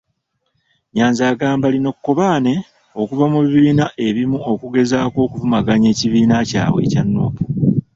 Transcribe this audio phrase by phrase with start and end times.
[0.95, 2.53] Nyanzi agamba lino kkobaane
[3.01, 7.43] okuva mu bibiina ebimu okugezaaako okuvumaganya ekibiina kyabwe ekya Nuupu.